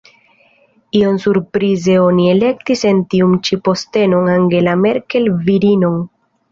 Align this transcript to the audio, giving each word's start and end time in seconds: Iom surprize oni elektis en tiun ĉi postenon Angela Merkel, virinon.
Iom 0.99 1.19
surprize 1.25 1.99
oni 2.05 2.27
elektis 2.33 2.83
en 2.93 3.05
tiun 3.15 3.39
ĉi 3.49 3.61
postenon 3.69 4.35
Angela 4.41 4.77
Merkel, 4.87 5.35
virinon. 5.51 6.07